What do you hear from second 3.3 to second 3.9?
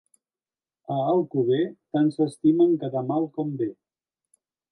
com bé.